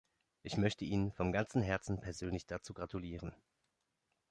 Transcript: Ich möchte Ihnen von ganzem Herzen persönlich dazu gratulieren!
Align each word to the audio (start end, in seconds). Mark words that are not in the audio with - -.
Ich 0.41 0.57
möchte 0.57 0.83
Ihnen 0.83 1.11
von 1.11 1.31
ganzem 1.31 1.61
Herzen 1.61 1.99
persönlich 2.01 2.47
dazu 2.47 2.73
gratulieren! 2.73 3.35